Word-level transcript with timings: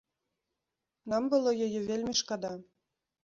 Нам 1.13 1.23
было 1.35 1.49
яе 1.65 1.79
вельмі 1.89 2.13
шкада. 2.21 2.51